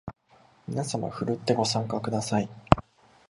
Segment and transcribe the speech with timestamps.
[0.67, 2.49] みなさまふるってご参加ください